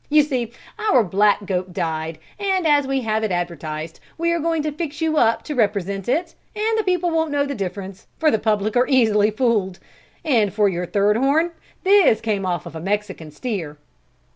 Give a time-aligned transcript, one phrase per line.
[0.09, 4.63] You see our black goat died and as we have it advertised, we are going
[4.63, 8.31] to fix you up to represent it and the people won't know the difference for
[8.31, 9.77] the public are easily fooled.
[10.25, 11.51] And for your third horn
[11.83, 13.77] this came off of a Mexican steer."